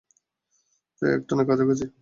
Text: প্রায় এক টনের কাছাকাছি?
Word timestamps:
প্রায় 0.97 1.13
এক 1.15 1.21
টনের 1.27 1.47
কাছাকাছি? 1.49 1.85